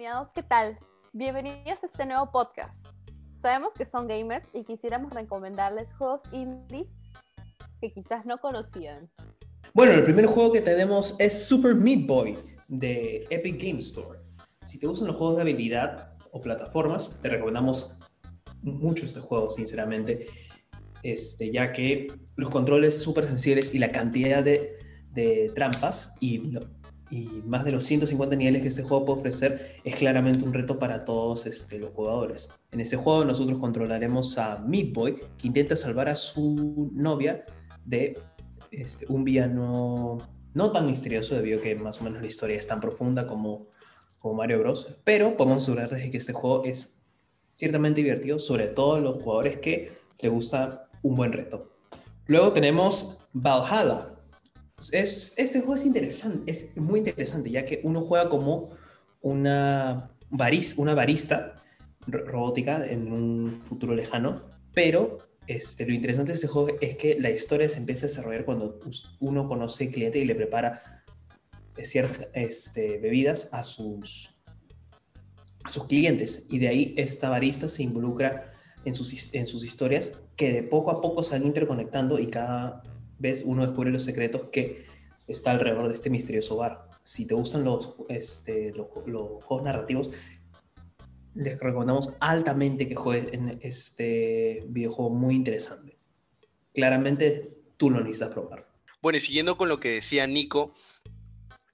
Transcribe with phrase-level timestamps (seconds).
[0.00, 0.78] alineados, ¿qué tal?
[1.12, 2.96] Bienvenidos a este nuevo podcast.
[3.36, 6.88] Sabemos que son gamers y quisiéramos recomendarles juegos indie
[7.82, 9.10] que quizás no conocían.
[9.74, 14.20] Bueno, el primer juego que tenemos es Super Meat Boy de Epic Game Store.
[14.62, 17.98] Si te gustan los juegos de habilidad o plataformas, te recomendamos
[18.62, 20.28] mucho este juego, sinceramente,
[21.02, 24.78] este, ya que los controles súper sensibles y la cantidad de,
[25.12, 26.54] de trampas y
[27.10, 30.78] y más de los 150 niveles que este juego puede ofrecer es claramente un reto
[30.78, 32.50] para todos este, los jugadores.
[32.70, 37.44] En este juego nosotros controlaremos a Meat Boy, que intenta salvar a su novia
[37.84, 38.18] de
[38.70, 40.18] este, un villano
[40.54, 43.68] no tan misterioso, debido a que más o menos la historia es tan profunda como,
[44.18, 44.96] como Mario Bros.
[45.04, 47.04] Pero podemos asegurarles que este juego es
[47.52, 51.72] ciertamente divertido, sobre todo a los jugadores que le gusta un buen reto.
[52.26, 54.14] Luego tenemos Valhalla,
[54.92, 58.70] es, este juego es interesante, es muy interesante, ya que uno juega como
[59.20, 60.10] una,
[60.76, 61.62] una barista
[62.06, 64.42] robótica en un futuro lejano,
[64.72, 68.44] pero este, lo interesante de este juego es que la historia se empieza a desarrollar
[68.44, 68.78] cuando
[69.20, 71.04] uno conoce al cliente y le prepara
[71.82, 74.30] ciertas este, bebidas a sus,
[75.64, 76.46] a sus clientes.
[76.50, 78.52] Y de ahí esta barista se involucra
[78.84, 82.82] en sus, en sus historias que de poco a poco se van interconectando y cada
[83.20, 84.86] ves, uno descubre los secretos que
[85.28, 86.88] está alrededor de este misterioso bar.
[87.02, 90.10] Si te gustan los, este, los, juegos narrativos,
[91.34, 95.96] les recomendamos altamente que juegues en este videojuego muy interesante.
[96.74, 98.68] Claramente tú lo necesitas probar.
[99.00, 100.74] Bueno, y siguiendo con lo que decía Nico,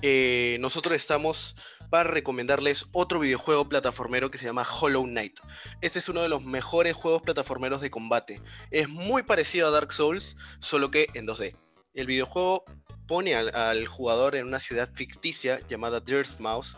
[0.02, 1.56] eh, nosotros estamos
[1.90, 5.40] para recomendarles otro videojuego plataformero que se llama Hollow Knight.
[5.80, 8.42] Este es uno de los mejores juegos plataformeros de combate.
[8.70, 11.56] Es muy parecido a Dark Souls, solo que en 2D.
[11.94, 12.64] El videojuego
[13.06, 16.76] pone al, jugador en una ciudad ficticia llamada Dirtmouth,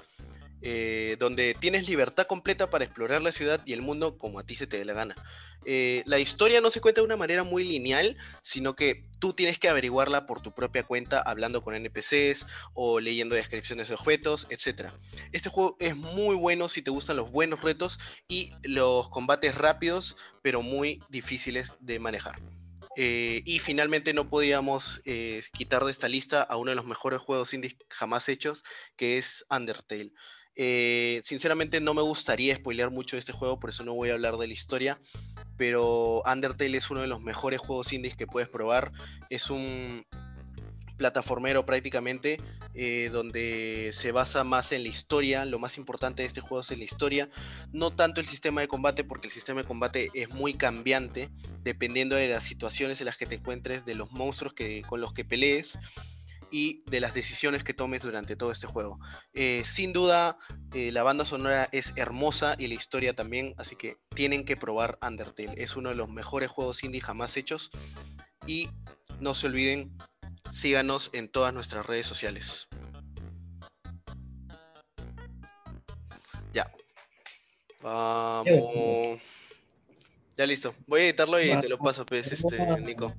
[0.61, 4.57] eh, donde tienes libertad completa para explorar la ciudad y el mundo como a ti
[4.57, 5.15] se te dé la gana.
[5.65, 9.59] Eh, la historia no se cuenta de una manera muy lineal, sino que tú tienes
[9.61, 12.45] que averiguarla por tu propia cuenta, hablando con NPCs
[12.75, 14.91] o leyendo descripciones de objetos, etc.
[15.31, 20.17] Este juego es muy bueno si te gustan los buenos retos y los combates rápidos,
[20.43, 22.37] pero muy difíciles de manejar.
[22.97, 25.01] Eh, y finalmente no podíamos
[25.53, 28.65] quitar de esta lista a uno de los mejores juegos indie jamás hechos,
[28.97, 30.13] que es Undertale.
[30.61, 34.15] Eh, sinceramente no me gustaría spoilear mucho de este juego, por eso no voy a
[34.15, 35.01] hablar de la historia,
[35.57, 38.91] pero Undertale es uno de los mejores juegos indies que puedes probar.
[39.31, 40.05] Es un
[40.97, 42.39] plataformero prácticamente,
[42.75, 45.45] eh, donde se basa más en la historia.
[45.45, 47.31] Lo más importante de este juego es la historia,
[47.73, 51.31] no tanto el sistema de combate, porque el sistema de combate es muy cambiante,
[51.63, 55.15] dependiendo de las situaciones en las que te encuentres, de los monstruos que, con los
[55.15, 55.79] que pelees
[56.51, 58.99] y de las decisiones que tomes durante todo este juego.
[59.33, 60.39] Eh, sin duda,
[60.73, 64.99] eh, la banda sonora es hermosa y la historia también, así que tienen que probar
[65.03, 65.55] Undertale.
[65.57, 67.71] Es uno de los mejores juegos indie jamás hechos.
[68.47, 68.71] Y
[69.21, 69.97] no se olviden
[70.51, 72.69] síganos en todas nuestras redes sociales.
[76.53, 76.71] Ya.
[77.83, 79.21] Vamos.
[80.37, 80.75] Ya listo.
[80.87, 83.13] Voy a editarlo y te lo paso, pues, este, Nico.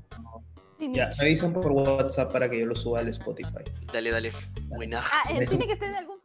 [0.80, 3.64] Ya, me avisan por WhatsApp para que yo lo suba al Spotify.
[3.92, 4.32] Dale, dale.
[4.68, 5.02] Buena.
[5.04, 6.19] Ah, tiene que estar en algún